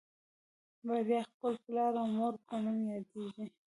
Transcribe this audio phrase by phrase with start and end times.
[0.87, 2.77] بريا خپل پلار او مور په نوم
[3.11, 3.45] پېژني.